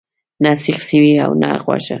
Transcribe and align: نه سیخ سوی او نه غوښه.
نه 0.43 0.53
سیخ 0.63 0.77
سوی 0.89 1.11
او 1.25 1.31
نه 1.41 1.49
غوښه. 1.63 1.89